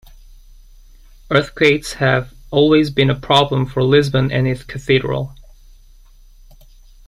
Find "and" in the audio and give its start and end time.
4.31-4.47